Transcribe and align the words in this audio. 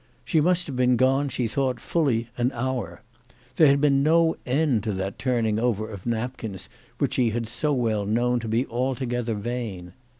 She 0.25 0.41
must 0.41 0.65
have 0.65 0.75
been 0.75 0.95
gone, 0.97 1.29
she 1.29 1.47
thought, 1.47 1.79
fully 1.79 2.27
an 2.35 2.51
hour. 2.53 3.03
There 3.57 3.67
had 3.67 3.79
been 3.79 4.01
no 4.01 4.35
end 4.47 4.81
to 4.81 4.93
that 4.93 5.19
turning 5.19 5.59
over 5.59 5.91
of 5.91 6.07
napkins 6.07 6.69
which 6.97 7.13
she 7.13 7.29
had 7.29 7.47
so 7.47 7.71
well 7.71 8.07
known 8.07 8.39
to 8.39 8.47
be 8.47 8.65
altogether 8.65 9.35
vain. 9.35 9.93